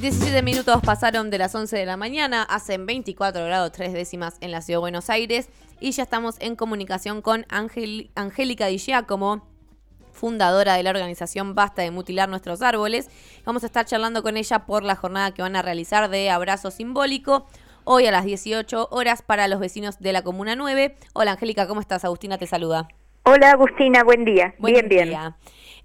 17 0.00 0.42
minutos 0.42 0.80
pasaron 0.84 1.30
de 1.30 1.38
las 1.38 1.54
11 1.54 1.76
de 1.76 1.86
la 1.86 1.96
mañana, 1.96 2.42
hacen 2.42 2.86
24 2.86 3.44
grados 3.44 3.70
3 3.70 3.92
décimas 3.92 4.36
en 4.40 4.50
la 4.50 4.60
ciudad 4.60 4.78
de 4.78 4.80
Buenos 4.80 5.10
Aires 5.10 5.48
y 5.78 5.92
ya 5.92 6.02
estamos 6.02 6.36
en 6.40 6.56
comunicación 6.56 7.22
con 7.22 7.46
Angélica 7.48 8.66
Di 8.66 8.78
Giacomo, 8.78 9.46
fundadora 10.12 10.74
de 10.74 10.82
la 10.82 10.90
organización 10.90 11.54
Basta 11.54 11.82
de 11.82 11.92
Mutilar 11.92 12.28
Nuestros 12.28 12.62
Árboles. 12.62 13.10
Vamos 13.44 13.62
a 13.62 13.66
estar 13.66 13.86
charlando 13.86 14.24
con 14.24 14.36
ella 14.36 14.66
por 14.66 14.82
la 14.82 14.96
jornada 14.96 15.32
que 15.34 15.42
van 15.42 15.54
a 15.54 15.62
realizar 15.62 16.10
de 16.10 16.30
abrazo 16.30 16.72
simbólico 16.72 17.46
hoy 17.84 18.06
a 18.06 18.10
las 18.10 18.24
18 18.24 18.88
horas 18.90 19.22
para 19.22 19.46
los 19.46 19.60
vecinos 19.60 20.00
de 20.00 20.12
la 20.12 20.22
Comuna 20.22 20.56
9. 20.56 20.96
Hola 21.12 21.32
Angélica, 21.32 21.68
¿cómo 21.68 21.80
estás? 21.80 22.04
Agustina 22.04 22.38
te 22.38 22.48
saluda. 22.48 22.88
Hola 23.24 23.52
Agustina, 23.52 24.02
buen 24.02 24.24
día. 24.24 24.54
bien, 24.58 24.88
bien. 24.88 25.16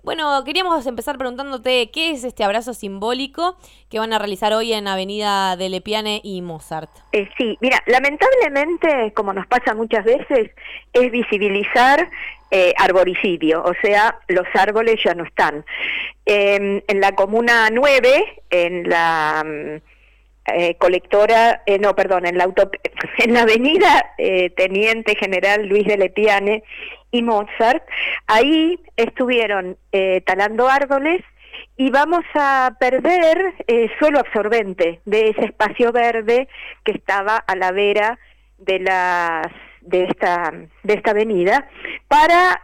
Bueno, 0.07 0.41
queríamos 0.45 0.87
empezar 0.87 1.17
preguntándote 1.17 1.91
qué 1.91 2.11
es 2.11 2.23
este 2.23 2.45
abrazo 2.45 2.73
simbólico 2.73 3.57
que 3.89 3.99
van 3.99 4.13
a 4.13 4.19
realizar 4.19 4.53
hoy 4.53 4.71
en 4.71 4.87
Avenida 4.87 5.57
de 5.57 5.67
Lepiane 5.67 6.21
y 6.23 6.41
Mozart. 6.41 6.89
Eh, 7.11 7.27
sí, 7.37 7.57
mira, 7.59 7.83
lamentablemente, 7.87 9.11
como 9.13 9.33
nos 9.33 9.45
pasa 9.47 9.75
muchas 9.75 10.05
veces, 10.05 10.51
es 10.93 11.11
visibilizar 11.11 12.09
eh, 12.51 12.73
arboricidio, 12.77 13.61
o 13.61 13.73
sea, 13.81 14.17
los 14.29 14.45
árboles 14.53 14.97
ya 15.03 15.13
no 15.13 15.25
están. 15.25 15.65
en 16.25 17.01
la 17.01 17.11
Comuna 17.11 17.67
9, 17.69 18.43
en 18.49 18.89
la... 18.89 19.81
Eh, 20.53 20.77
colectora, 20.77 21.61
eh, 21.65 21.77
no, 21.77 21.93
perdón, 21.93 22.25
en 22.25 22.37
la, 22.37 22.45
auto, 22.45 22.71
en 23.17 23.33
la 23.33 23.41
avenida 23.41 24.13
eh, 24.17 24.49
Teniente 24.51 25.15
General 25.15 25.67
Luis 25.67 25.85
de 25.85 25.97
Lepiane 25.97 26.63
y 27.11 27.21
Mozart, 27.21 27.83
ahí 28.27 28.79
estuvieron 28.95 29.77
talando 30.25 30.67
árboles 30.67 31.21
y 31.77 31.89
vamos 31.89 32.23
a 32.35 32.75
perder 32.79 33.53
suelo 33.97 34.19
absorbente 34.19 34.99
de 35.05 35.29
ese 35.29 35.45
espacio 35.45 35.91
verde 35.91 36.47
que 36.83 36.91
estaba 36.91 37.37
a 37.37 37.55
la 37.55 37.71
vera 37.71 38.19
de 38.57 38.79
las 38.79 39.47
de 39.81 40.03
esta 40.03 40.53
de 40.83 40.93
esta 40.93 41.11
avenida 41.11 41.67
para 42.07 42.61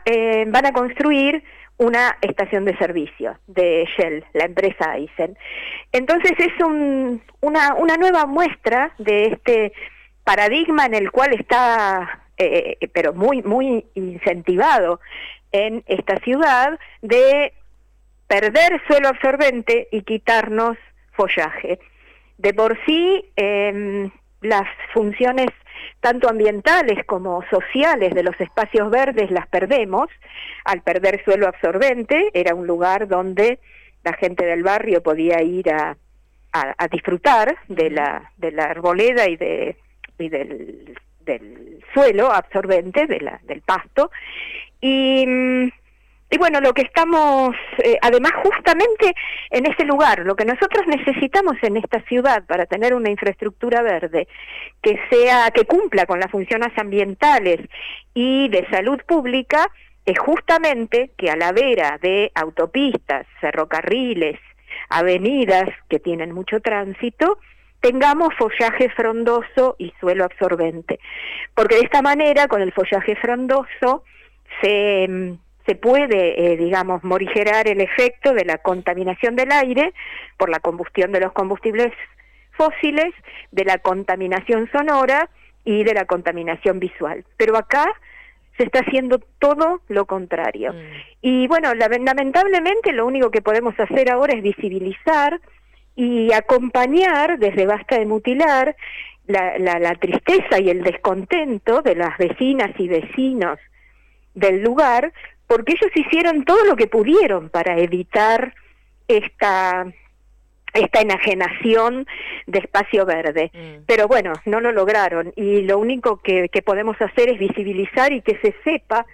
van 0.47 0.66
a 0.66 0.73
construir 0.73 1.44
una 1.84 2.17
estación 2.22 2.66
de 2.66 2.78
servicio 2.78 3.38
de 3.48 3.86
Shell, 3.98 4.23
la 4.34 4.45
empresa 4.45 4.92
Aizen. 4.92 5.38
Entonces 5.92 6.31
es 6.38 6.64
un, 6.64 7.22
una, 7.42 7.73
una 7.75 7.98
nueva 7.98 8.25
muestra 8.25 8.94
de 8.98 9.25
este 9.25 9.73
paradigma 10.23 10.86
en 10.86 10.94
el 10.94 11.12
cual 11.12 11.34
está, 11.34 12.23
eh, 12.38 12.78
pero 12.94 13.14
muy, 13.14 13.42
muy 13.44 13.86
incentivado 13.95 15.02
en 15.52 15.84
esta 15.88 16.17
ciudad, 16.20 16.80
de 17.02 17.53
perder 18.28 18.81
suelo 18.88 19.09
absorbente 19.09 19.90
y 19.92 20.03
quitarnos 20.03 20.78
follaje. 21.12 21.80
De 22.38 22.53
por 22.53 22.80
sí, 22.86 23.25
eh, 23.36 24.09
las 24.42 24.68
funciones 24.94 25.50
tanto 26.04 26.30
ambientales 26.30 27.06
como 27.06 27.46
sociales 27.50 28.14
de 28.14 28.23
los 28.23 28.40
espacios 28.42 28.92
verdes 28.92 29.32
las 29.32 29.48
perdemos 29.48 30.09
al 30.66 30.82
perder 30.82 31.23
suelo 31.23 31.48
absorbente. 31.48 32.30
Era 32.34 32.54
un 32.54 32.68
lugar 32.68 33.08
donde 33.08 33.59
la 34.04 34.12
gente 34.12 34.46
del 34.46 34.64
barrio 34.64 35.02
podía 35.02 35.42
ir 35.42 35.72
a, 35.72 35.96
a, 36.52 36.88
disfrutar 36.90 37.56
de 37.70 37.90
la, 37.90 38.34
de 38.36 38.52
la 38.52 38.66
arboleda 38.66 39.30
y, 39.30 39.38
de, 39.38 39.78
y 40.20 40.28
del, 40.28 40.94
del 41.22 41.80
suelo 41.94 42.34
absorbente, 42.34 43.08
de 43.08 43.22
la, 43.22 43.40
del 43.44 43.62
pasto. 43.62 44.12
Y 44.81 45.26
mm, 45.26 45.70
y 46.34 46.38
bueno, 46.39 46.62
lo 46.62 46.73
que 46.73 46.81
estamos, 46.81 47.56
eh, 47.84 48.00
además 48.02 48.31
justamente 48.42 49.14
en 49.52 49.67
ese 49.67 49.86
lugar, 49.86 50.22
lo 50.26 50.36
que 50.36 50.45
nosotros 50.45 50.88
necesitamos 50.88 51.58
en 51.62 51.78
esta 51.78 52.02
ciudad 52.08 52.44
para 52.48 52.66
tener 52.66 52.95
una 52.95 53.12
infraestructura 53.12 53.84
verde 53.84 54.28
que 54.81 55.00
sea, 55.12 55.52
que 55.52 55.66
cumpla 55.66 56.08
con 56.08 56.20
las 56.20 56.31
funciones 56.31 56.75
ambientales 56.75 57.59
y 58.16 58.50
de 58.50 58.67
salud 58.72 59.00
pública, 59.08 59.69
es 60.08 60.18
justamente 60.18 61.12
que 61.18 61.30
a 61.30 61.35
la 61.35 61.52
vera 61.52 62.00
de 62.02 62.31
autopistas, 62.34 63.28
ferrocarriles, 63.40 64.40
avenidas 64.90 65.69
que 65.88 66.00
tienen 66.00 66.31
mucho 66.31 66.62
tránsito, 66.62 67.38
tengamos 67.79 68.34
follaje 68.40 68.90
frondoso 68.90 69.75
y 69.78 69.94
suelo 70.00 70.24
absorbente. 70.24 71.00
Porque 71.53 71.75
de 71.75 71.81
esta 71.81 72.02
manera, 72.02 72.47
con 72.47 72.63
el 72.63 72.74
follaje 72.74 73.16
frondoso, 73.18 74.03
se 74.63 75.08
mm, 75.08 75.43
se 75.66 75.75
puede, 75.75 76.53
eh, 76.53 76.57
digamos, 76.57 77.03
morigerar 77.03 77.68
el 77.68 77.81
efecto 77.81 78.34
de 78.34 78.46
la 78.46 78.57
contaminación 78.57 79.35
del 79.35 79.51
aire 79.51 79.94
por 80.38 80.50
la 80.50 80.59
combustión 80.59 81.12
de 81.12 81.22
los 81.22 81.31
combustibles 81.31 81.91
fósiles, 82.51 83.13
de 83.51 83.66
la 83.66 83.78
contaminación 83.78 84.69
sonora 84.72 85.29
y 85.63 85.84
de 85.84 85.94
la 85.94 86.06
contaminación 86.06 86.79
visual. 86.79 87.23
Pero 87.38 87.57
acá 87.57 87.85
se 88.57 88.63
está 88.63 88.79
haciendo 88.79 89.19
todo 89.40 89.81
lo 89.88 90.06
contrario. 90.06 90.73
Mm. 90.73 90.78
Y 91.22 91.47
bueno, 91.47 91.73
lamentablemente 91.73 92.91
lo 92.91 93.06
único 93.06 93.31
que 93.31 93.41
podemos 93.41 93.79
hacer 93.79 94.12
ahora 94.12 94.34
es 94.34 94.44
visibilizar 94.44 95.40
y 95.96 96.31
acompañar 96.34 97.40
desde 97.40 97.66
Basta 97.66 97.97
de 97.97 98.06
Mutilar 98.06 98.75
la, 99.25 99.57
la, 99.57 99.79
la 99.79 99.96
tristeza 99.96 100.59
y 100.59 100.69
el 100.69 100.84
descontento 100.84 101.81
de 101.81 101.96
las 101.96 102.18
vecinas 102.18 102.72
y 102.78 102.88
vecinos 102.88 103.57
del 104.34 104.62
lugar 104.62 105.13
porque 105.53 105.74
ellos 105.74 105.91
hicieron 105.96 106.46
todo 106.46 106.66
lo 106.66 106.75
que 106.75 106.88
pudieron 106.88 107.50
para 107.50 107.78
evitar 107.78 108.56
esta 109.08 109.86
esta 110.74 111.02
enajenación 111.02 112.08
de 112.47 112.58
espacio 112.58 113.06
verde. 113.06 113.52
Mm. 113.53 113.84
Pero 113.86 114.08
bueno, 114.08 114.34
no 114.46 114.59
lo 114.62 114.72
lograron 114.72 115.31
y 115.36 115.62
lo 115.62 115.78
único 115.78 116.24
que, 116.24 116.50
que 116.50 116.64
podemos 116.64 117.00
hacer 117.00 117.30
es 117.30 117.38
visibilizar 117.38 118.12
y 118.12 118.24
que 118.24 118.40
se 118.40 118.56
sepa 118.64 119.06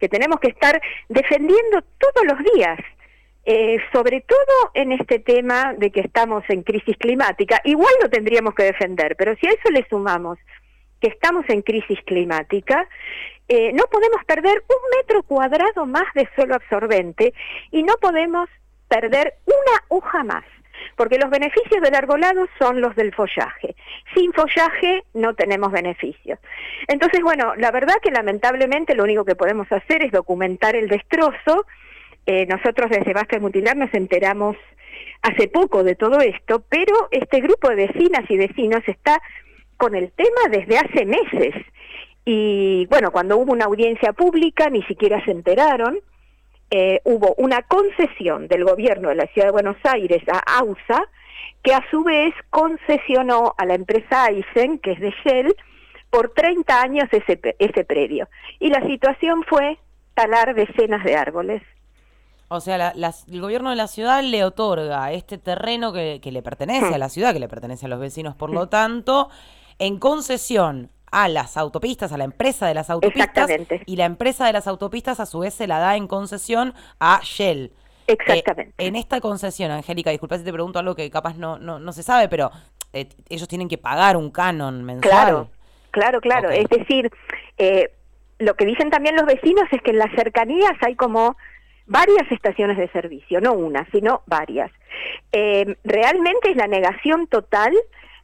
que 0.00 0.08
tenemos 0.08 0.40
que 0.40 0.48
estar 0.48 0.82
defendiendo 1.08 1.84
todos 1.98 2.26
los 2.26 2.38
días, 2.56 2.80
eh, 3.44 3.78
sobre 3.92 4.22
todo 4.22 4.72
en 4.74 4.90
este 4.90 5.20
tema 5.20 5.74
de 5.74 5.92
que 5.92 6.00
estamos 6.00 6.42
en 6.48 6.64
crisis 6.64 6.96
climática. 6.96 7.60
Igual 7.62 7.94
lo 8.02 8.10
tendríamos 8.10 8.52
que 8.56 8.64
defender, 8.64 9.14
pero 9.16 9.36
si 9.36 9.46
a 9.46 9.50
eso 9.50 9.70
le 9.70 9.86
sumamos 9.88 10.40
que 11.04 11.10
estamos 11.10 11.44
en 11.50 11.60
crisis 11.60 11.98
climática, 12.06 12.88
eh, 13.46 13.74
no 13.74 13.84
podemos 13.90 14.24
perder 14.24 14.64
un 14.66 14.98
metro 14.98 15.22
cuadrado 15.22 15.84
más 15.84 16.06
de 16.14 16.26
suelo 16.34 16.54
absorbente 16.54 17.34
y 17.70 17.82
no 17.82 17.98
podemos 18.00 18.48
perder 18.88 19.34
una 19.44 19.84
hoja 19.88 20.24
más, 20.24 20.44
porque 20.96 21.18
los 21.18 21.28
beneficios 21.28 21.82
del 21.82 21.94
arbolado 21.94 22.48
son 22.58 22.80
los 22.80 22.96
del 22.96 23.14
follaje. 23.14 23.76
Sin 24.14 24.32
follaje 24.32 25.04
no 25.12 25.34
tenemos 25.34 25.72
beneficios. 25.72 26.38
Entonces, 26.88 27.20
bueno, 27.20 27.54
la 27.56 27.70
verdad 27.70 27.96
que 28.02 28.10
lamentablemente 28.10 28.94
lo 28.94 29.04
único 29.04 29.26
que 29.26 29.36
podemos 29.36 29.70
hacer 29.72 30.02
es 30.02 30.10
documentar 30.10 30.74
el 30.74 30.88
destrozo. 30.88 31.66
Eh, 32.24 32.46
nosotros 32.46 32.88
desde 32.88 33.12
de 33.12 33.40
Mutilar 33.40 33.76
nos 33.76 33.92
enteramos 33.92 34.56
hace 35.20 35.48
poco 35.48 35.84
de 35.84 35.96
todo 35.96 36.20
esto, 36.20 36.64
pero 36.66 37.08
este 37.10 37.40
grupo 37.42 37.68
de 37.68 37.88
vecinas 37.88 38.24
y 38.30 38.38
vecinos 38.38 38.82
está 38.86 39.20
con 39.84 39.94
el 39.94 40.12
tema 40.12 40.48
desde 40.50 40.78
hace 40.78 41.04
meses. 41.04 41.54
Y 42.24 42.86
bueno, 42.86 43.12
cuando 43.12 43.36
hubo 43.36 43.52
una 43.52 43.66
audiencia 43.66 44.14
pública 44.14 44.70
ni 44.70 44.82
siquiera 44.84 45.22
se 45.26 45.30
enteraron. 45.30 45.98
Eh, 46.70 47.02
hubo 47.04 47.34
una 47.36 47.60
concesión 47.60 48.48
del 48.48 48.64
gobierno 48.64 49.10
de 49.10 49.16
la 49.16 49.26
Ciudad 49.26 49.48
de 49.48 49.52
Buenos 49.52 49.76
Aires 49.84 50.22
a 50.32 50.38
AUSA, 50.58 51.04
que 51.62 51.74
a 51.74 51.84
su 51.90 52.02
vez 52.02 52.32
concesionó 52.48 53.54
a 53.58 53.66
la 53.66 53.74
empresa 53.74 54.24
Aizen, 54.24 54.78
que 54.78 54.92
es 54.92 55.00
de 55.00 55.12
Shell, 55.22 55.54
por 56.08 56.30
30 56.30 56.80
años 56.80 57.08
ese, 57.12 57.38
ese 57.58 57.84
predio. 57.84 58.26
Y 58.60 58.70
la 58.70 58.80
situación 58.86 59.44
fue 59.46 59.76
talar 60.14 60.54
decenas 60.54 61.04
de 61.04 61.14
árboles. 61.14 61.62
O 62.48 62.60
sea, 62.60 62.94
el 62.94 63.40
gobierno 63.40 63.68
de 63.68 63.76
la 63.76 63.86
ciudad 63.86 64.22
le 64.22 64.44
otorga 64.44 65.12
este 65.12 65.36
terreno 65.36 65.92
que, 65.92 66.20
que 66.22 66.32
le 66.32 66.42
pertenece 66.42 66.94
a 66.94 66.98
la 66.98 67.10
ciudad, 67.10 67.34
que 67.34 67.40
le 67.40 67.48
pertenece 67.48 67.84
a 67.84 67.88
los 67.90 68.00
vecinos, 68.00 68.34
por 68.34 68.50
lo 68.50 68.68
tanto, 68.68 69.28
en 69.78 69.98
concesión 69.98 70.90
a 71.14 71.28
las 71.28 71.56
autopistas, 71.56 72.12
a 72.12 72.18
la 72.18 72.24
empresa 72.24 72.66
de 72.66 72.74
las 72.74 72.90
autopistas. 72.90 73.48
Y 73.86 73.96
la 73.96 74.04
empresa 74.04 74.46
de 74.46 74.52
las 74.52 74.66
autopistas 74.66 75.20
a 75.20 75.26
su 75.26 75.38
vez 75.38 75.54
se 75.54 75.68
la 75.68 75.78
da 75.78 75.96
en 75.96 76.08
concesión 76.08 76.74
a 76.98 77.20
Shell. 77.22 77.72
Exactamente. 78.08 78.74
Eh, 78.78 78.88
en 78.88 78.96
esta 78.96 79.20
concesión, 79.20 79.70
Angélica, 79.70 80.10
disculpa 80.10 80.38
si 80.38 80.44
te 80.44 80.52
pregunto 80.52 80.80
algo 80.80 80.96
que 80.96 81.08
capaz 81.10 81.36
no, 81.36 81.56
no, 81.58 81.78
no 81.78 81.92
se 81.92 82.02
sabe, 82.02 82.28
pero 82.28 82.50
eh, 82.92 83.08
ellos 83.28 83.46
tienen 83.46 83.68
que 83.68 83.78
pagar 83.78 84.16
un 84.16 84.32
canon 84.32 84.82
mensual. 84.82 85.12
Claro, 85.12 85.50
claro, 85.92 86.20
claro. 86.20 86.50
Es 86.50 86.68
decir, 86.68 87.10
eh, 87.58 87.92
lo 88.40 88.54
que 88.54 88.66
dicen 88.66 88.90
también 88.90 89.14
los 89.14 89.24
vecinos 89.24 89.64
es 89.70 89.80
que 89.82 89.92
en 89.92 89.98
las 89.98 90.10
cercanías 90.16 90.74
hay 90.80 90.96
como 90.96 91.36
varias 91.86 92.30
estaciones 92.32 92.76
de 92.76 92.88
servicio, 92.88 93.40
no 93.40 93.52
una, 93.52 93.86
sino 93.92 94.22
varias. 94.26 94.72
realmente 95.32 96.50
es 96.50 96.56
la 96.56 96.66
negación 96.66 97.28
total 97.28 97.72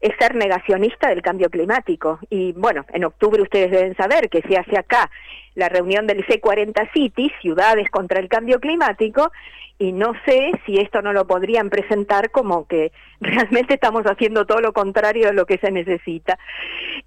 es 0.00 0.14
ser 0.18 0.34
negacionista 0.34 1.08
del 1.08 1.22
cambio 1.22 1.50
climático. 1.50 2.18
Y 2.30 2.52
bueno, 2.52 2.86
en 2.92 3.04
octubre 3.04 3.42
ustedes 3.42 3.70
deben 3.70 3.96
saber 3.96 4.28
que 4.28 4.42
se 4.42 4.56
hace 4.56 4.78
acá 4.78 5.10
la 5.54 5.68
reunión 5.68 6.06
del 6.06 6.26
C40 6.26 6.90
Cities, 6.92 7.32
Ciudades 7.40 7.90
contra 7.90 8.20
el 8.20 8.28
Cambio 8.28 8.60
Climático, 8.60 9.30
y 9.78 9.92
no 9.92 10.12
sé 10.26 10.52
si 10.66 10.78
esto 10.78 11.00
no 11.00 11.12
lo 11.12 11.26
podrían 11.26 11.70
presentar 11.70 12.30
como 12.30 12.66
que 12.66 12.92
realmente 13.20 13.74
estamos 13.74 14.04
haciendo 14.04 14.46
todo 14.46 14.60
lo 14.60 14.72
contrario 14.72 15.28
de 15.28 15.32
lo 15.32 15.46
que 15.46 15.58
se 15.58 15.70
necesita. 15.70 16.38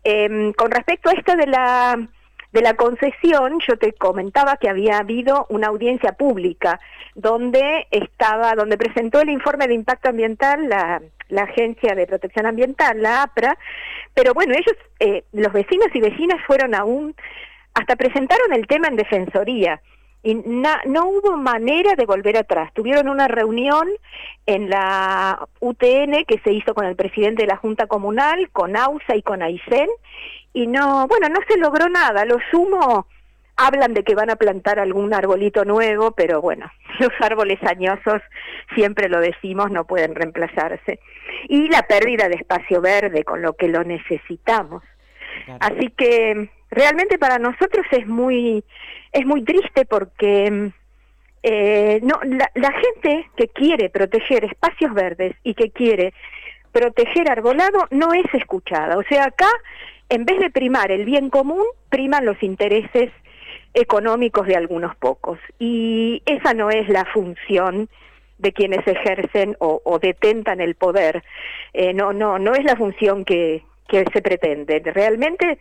Em, 0.04 0.54
con 0.54 0.72
respecto 0.72 1.10
a 1.10 1.14
esto 1.14 1.36
de 1.36 1.48
la 1.48 2.08
de 2.54 2.62
la 2.62 2.76
concesión, 2.76 3.60
yo 3.68 3.78
te 3.78 3.94
comentaba 3.94 4.58
que 4.58 4.70
había 4.70 5.00
habido 5.00 5.48
una 5.50 5.68
audiencia 5.68 6.14
pública 6.14 6.80
donde 7.16 7.88
estaba, 7.90 8.54
donde 8.54 8.78
presentó 8.78 9.22
el 9.22 9.30
informe 9.30 9.68
de 9.68 9.74
impacto 9.74 10.10
ambiental 10.10 10.70
la, 10.70 11.02
Agencia 11.36 11.96
de 11.96 12.06
Protección 12.06 12.46
Ambiental, 12.46 13.02
la 13.02 13.24
APRA, 13.24 13.58
pero 14.14 14.36
bueno, 14.36 14.54
ellos, 14.54 14.76
eh, 15.00 15.24
los 15.32 15.52
vecinos 15.52 15.88
y 15.96 16.00
vecinas 16.00 16.40
fueron 16.46 16.76
aún, 16.76 17.16
hasta 17.74 17.96
presentaron 17.96 18.54
el 18.54 18.68
tema 18.68 18.88
en 18.88 18.98
defensoría 18.98 19.82
y 20.24 20.36
no 20.36 21.10
hubo 21.10 21.36
manera 21.36 21.96
de 21.96 22.06
volver 22.06 22.38
atrás. 22.38 22.72
Tuvieron 22.74 23.10
una 23.10 23.28
reunión 23.28 23.90
en 24.46 24.70
la 24.70 25.48
UTN 25.60 26.24
que 26.26 26.40
se 26.44 26.54
hizo 26.54 26.74
con 26.74 26.86
el 26.86 26.96
presidente 26.96 27.44
de 27.44 27.50
la 27.50 27.58
Junta 27.58 27.88
Comunal, 27.88 28.50
con 28.52 28.78
AUSA 28.78 29.18
y 29.18 29.22
con 29.22 29.42
AICEN, 29.42 29.90
y 30.54 30.68
no, 30.68 31.08
bueno, 31.08 31.28
no 31.28 31.40
se 31.48 31.58
logró 31.58 31.90
nada. 31.90 32.24
Lo 32.24 32.38
sumo, 32.52 33.06
hablan 33.58 33.94
de 33.94 34.04
que 34.04 34.16
van 34.16 34.30
a 34.30 34.38
plantar 34.38 34.80
algún 34.80 35.14
arbolito 35.14 35.66
nuevo, 35.66 36.12
pero 36.12 36.42
bueno, 36.42 36.72
los 37.00 37.12
árboles 37.20 37.62
añosos, 37.64 38.22
siempre 38.76 39.10
lo 39.10 39.20
decimos, 39.20 39.72
no 39.72 39.86
pueden 39.86 40.16
reemplazarse. 40.16 41.00
Y 41.50 41.68
la 41.68 41.84
pérdida 41.84 42.30
de 42.30 42.36
espacio 42.36 42.80
verde, 42.80 43.26
con 43.26 43.42
lo 43.42 43.54
que 43.54 43.68
lo 43.68 43.84
necesitamos. 43.84 44.84
Así 45.60 45.90
que 45.90 46.50
realmente 46.74 47.18
para 47.18 47.40
nosotros 47.40 47.86
es 47.92 48.08
muy 48.08 48.64
es 49.12 49.26
muy 49.26 49.44
triste 49.44 49.86
porque 49.86 50.72
eh, 51.44 52.00
no 52.04 52.20
la, 52.24 52.50
la, 52.56 52.72
gente 52.72 53.30
que 53.36 53.48
quiere 53.50 53.90
proteger 53.90 54.46
espacios 54.46 54.94
verdes 54.94 55.36
y 55.44 55.54
que 55.54 55.72
quiere 55.72 56.14
proteger 56.72 57.30
arbolado 57.30 57.88
no 57.92 58.14
es 58.14 58.26
escuchada. 58.34 58.98
O 58.98 59.04
sea, 59.04 59.26
acá 59.26 59.50
en 60.10 60.26
vez 60.26 60.40
de 60.40 60.50
primar 60.50 60.92
el 60.92 61.06
bien 61.06 61.30
común, 61.30 61.66
priman 61.90 62.26
los 62.26 62.42
intereses 62.44 63.12
económicos 63.74 64.46
de 64.48 64.56
algunos 64.56 64.96
pocos. 64.96 65.40
Y 65.60 66.22
esa 66.26 66.54
no 66.54 66.70
es 66.70 66.88
la 66.90 67.06
función 67.06 67.90
de 68.38 68.52
quienes 68.52 68.86
ejercen 68.86 69.56
o, 69.60 70.00
detentan 70.00 70.60
el 70.60 70.76
poder. 70.76 71.24
Eh, 71.74 71.94
no, 71.94 72.14
no, 72.14 72.40
no 72.40 72.54
es 72.54 72.64
la 72.64 72.76
función 72.76 73.26
que, 73.26 73.64
que 73.88 74.06
se 74.14 74.22
pretende. 74.22 74.82
Realmente 74.86 75.60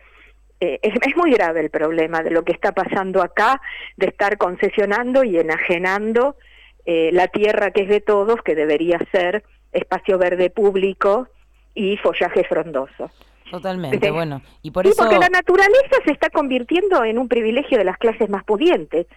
eh, 0.63 0.79
es, 0.81 1.17
muy 1.17 1.31
grave 1.31 1.59
el 1.59 1.69
problema 1.69 2.23
de 2.23 2.31
lo 2.31 2.45
que 2.45 2.53
está 2.53 2.71
pasando 2.71 3.21
acá, 3.21 3.61
de 3.97 4.07
estar 4.07 4.37
concesionando 4.37 5.25
y 5.25 5.37
enajenando 5.37 6.37
eh, 6.85 7.09
la 7.11 7.27
tierra 7.27 7.71
que 7.71 7.81
es 7.81 7.89
de 7.89 7.99
todos, 7.99 8.41
que 8.43 8.55
debería 8.55 8.97
ser 9.11 9.43
espacio 9.73 10.17
verde 10.17 10.49
público 10.49 11.27
y 11.75 11.97
follaje 11.97 12.45
frondoso. 12.45 13.11
Totalmente, 13.51 14.09
bueno. 14.09 14.41
Y 14.61 14.71
por 14.71 14.87
eso... 14.87 14.95
porque 14.95 15.19
la 15.19 15.27
naturaleza 15.27 15.97
se 16.05 16.11
está 16.11 16.29
convirtiendo 16.29 17.03
en 17.03 17.17
un 17.17 17.27
privilegio 17.27 17.77
de 17.77 17.83
las 17.83 17.97
clases 17.97 18.29
más 18.29 18.45
pudientes. 18.45 19.07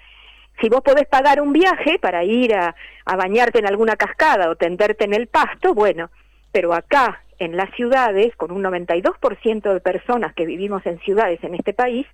Si 0.60 0.68
vos 0.68 0.80
podés 0.80 1.06
pagar 1.06 1.40
un 1.40 1.52
viaje 1.52 2.00
para 2.00 2.24
ir 2.24 2.56
a, 2.56 2.74
a 3.04 3.16
bañarte 3.16 3.60
en 3.60 3.66
alguna 3.66 3.94
cascada 3.94 4.50
o 4.50 4.56
tenderte 4.56 5.04
en 5.04 5.14
el 5.14 5.28
pasto, 5.28 5.74
bueno, 5.74 6.10
pero 6.50 6.74
acá 6.74 7.22
en 7.38 7.56
las 7.56 7.70
ciudades, 7.74 8.34
con 8.36 8.50
un 8.50 8.62
92% 8.62 9.72
de 9.72 9.80
personas 9.80 10.34
que 10.34 10.46
vivimos 10.46 10.84
en 10.86 10.98
ciudades 11.00 11.42
en 11.42 11.54
este 11.54 11.72
país, 11.72 12.06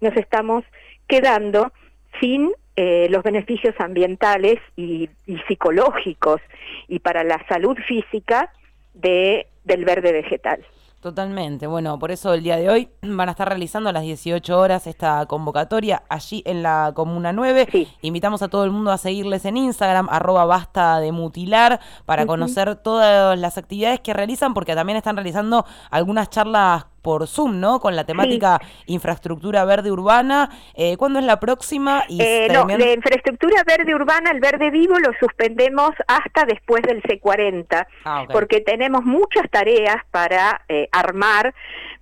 nos 0.00 0.16
estamos 0.16 0.64
quedando 1.06 1.72
sin 2.20 2.52
eh, 2.76 3.08
los 3.10 3.22
beneficios 3.22 3.74
ambientales 3.78 4.60
y, 4.76 5.10
psicológicos 5.48 6.40
y 6.86 7.00
para 7.00 7.24
la 7.24 7.44
salud 7.48 7.76
física 7.86 8.52
de, 8.94 9.48
del 9.64 9.84
verde 9.84 10.12
vegetal. 10.12 10.64
Totalmente. 11.00 11.68
Bueno, 11.68 11.96
por 11.96 12.10
eso 12.10 12.34
el 12.34 12.42
día 12.42 12.56
de 12.56 12.68
hoy 12.68 12.88
van 13.02 13.28
a 13.28 13.32
estar 13.32 13.48
realizando 13.48 13.88
a 13.88 13.92
las 13.92 14.02
18 14.02 14.58
horas 14.58 14.86
esta 14.88 15.24
convocatoria 15.26 16.02
allí 16.08 16.42
en 16.44 16.64
la 16.64 16.92
Comuna 16.94 17.32
9. 17.32 17.68
Invitamos 18.02 18.42
a 18.42 18.48
todo 18.48 18.64
el 18.64 18.72
mundo 18.72 18.90
a 18.90 18.98
seguirles 18.98 19.44
en 19.44 19.56
Instagram, 19.56 20.08
arroba 20.10 20.44
basta 20.44 20.98
de 20.98 21.12
mutilar, 21.12 21.80
para 22.04 22.26
conocer 22.26 22.74
todas 22.76 23.38
las 23.38 23.58
actividades 23.58 24.00
que 24.00 24.12
realizan, 24.12 24.54
porque 24.54 24.74
también 24.74 24.96
están 24.96 25.14
realizando 25.14 25.64
algunas 25.90 26.30
charlas 26.30 26.86
por 27.02 27.26
Zoom, 27.26 27.60
¿no? 27.60 27.80
Con 27.80 27.96
la 27.96 28.04
temática 28.04 28.60
infraestructura 28.86 29.64
verde 29.64 29.90
urbana. 29.90 30.50
Eh, 30.74 30.96
¿Cuándo 30.96 31.18
es 31.18 31.24
la 31.24 31.40
próxima? 31.40 32.04
Y 32.08 32.20
eh, 32.20 32.48
no, 32.52 32.66
de 32.66 32.92
infraestructura 32.92 33.62
verde 33.66 33.94
urbana, 33.94 34.30
el 34.30 34.40
verde 34.40 34.70
vivo 34.70 34.98
lo 34.98 35.12
suspendemos 35.20 35.90
hasta 36.06 36.44
después 36.44 36.82
del 36.82 37.02
C40, 37.02 37.86
ah, 38.04 38.24
porque 38.30 38.60
tenemos 38.60 39.04
muchas 39.04 39.48
tareas 39.50 39.96
para 40.10 40.62
eh, 40.68 40.88
armar 40.92 41.54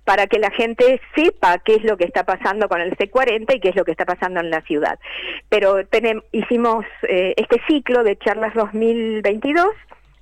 para 0.07 0.25
que 0.27 0.39
la 0.39 0.51
gente 0.51 1.01
sepa 1.15 1.57
qué 1.57 1.75
es 1.75 1.83
lo 1.83 1.97
que 1.97 2.05
está 2.05 2.23
pasando 2.23 2.69
con 2.69 2.79
el 2.79 2.95
C40 2.95 3.55
y 3.55 3.59
qué 3.59 3.69
es 3.69 3.75
lo 3.75 3.83
que 3.83 3.91
está 3.91 4.05
pasando 4.05 4.39
en 4.39 4.49
la 4.49 4.61
ciudad. 4.61 4.97
Pero 5.49 5.85
tenemos, 5.85 6.23
hicimos 6.31 6.85
eh, 7.09 7.33
este 7.35 7.61
ciclo 7.67 8.05
de 8.05 8.17
charlas 8.17 8.53
2022 8.53 9.67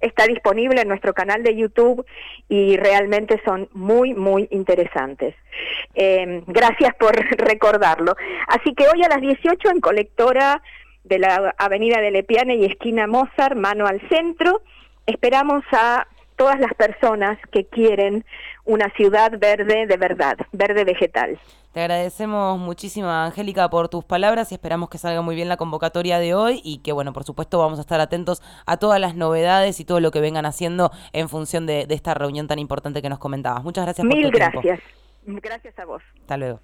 está 0.06 0.26
disponible 0.26 0.82
en 0.82 0.88
nuestro 0.88 1.14
canal 1.14 1.44
de 1.44 1.56
YouTube 1.56 2.06
y 2.50 2.78
realmente 2.78 3.42
son 3.46 3.70
muy, 3.74 4.14
muy 4.14 4.48
interesantes. 4.52 5.36
Eh, 5.94 6.44
gracias 6.48 6.94
por 6.96 7.16
recordarlo. 7.38 8.16
Así 8.48 8.74
que 8.74 8.88
hoy 8.88 9.04
a 9.04 9.10
las 9.10 9.22
18 9.22 9.70
en 9.70 9.82
colectora 9.82 10.62
de 11.04 11.20
la 11.20 11.54
Avenida 11.58 12.02
de 12.02 12.12
Lepiane 12.12 12.56
y 12.56 12.66
esquina 12.66 13.08
Mozart, 13.08 13.56
mano 13.56 13.86
al 13.86 14.02
centro, 14.10 14.62
esperamos 15.06 15.64
a 15.72 16.08
todas 16.36 16.60
las 16.60 16.74
personas 16.74 17.38
que 17.52 17.66
quieren 17.66 18.26
una 18.66 18.90
ciudad 18.92 19.32
verde 19.40 19.86
de 19.86 19.98
verdad, 19.98 20.38
verde 20.52 20.84
vegetal. 20.84 21.40
Te 21.76 21.82
agradecemos 21.82 22.58
muchísimo, 22.58 23.10
Angélica, 23.10 23.70
por 23.70 23.90
tus 23.90 24.06
palabras 24.06 24.50
y 24.54 24.56
esperamos 24.56 24.88
que 24.88 24.98
salga 24.98 25.22
muy 25.22 25.36
bien 25.36 25.50
la 25.50 25.58
convocatoria 25.58 26.20
de 26.20 26.34
hoy 26.34 26.62
y 26.64 26.78
que, 26.78 26.94
bueno, 26.94 27.12
por 27.12 27.26
supuesto 27.26 27.60
vamos 27.60 27.80
a 27.80 27.82
estar 27.82 28.00
atentos 28.00 28.42
a 28.66 28.78
todas 28.78 28.98
las 28.98 29.16
novedades 29.16 29.82
y 29.82 29.84
todo 29.84 30.00
lo 30.00 30.10
que 30.10 30.22
vengan 30.22 30.46
haciendo 30.46 30.94
en 31.12 31.28
función 31.28 31.66
de, 31.66 31.86
esta 31.90 32.14
reunión 32.14 32.48
tan 32.48 32.60
importante 32.60 33.02
que 33.02 33.10
nos 33.10 33.20
comentabas. 33.20 33.62
Muchas 33.66 33.84
gracias 33.84 34.08
Mil 34.08 34.22
por 34.22 34.32
tu 34.32 34.38
gracias. 34.38 34.80
Gracias 35.26 35.78
a 35.78 35.84
vos. 35.84 36.02
Hasta 36.22 36.38
luego. 36.38 36.62